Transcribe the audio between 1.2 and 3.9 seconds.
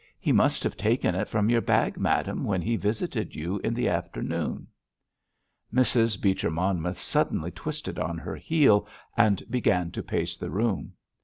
from your bag, madame, when he visited you in the